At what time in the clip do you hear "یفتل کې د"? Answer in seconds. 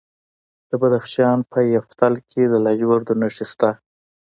1.75-2.53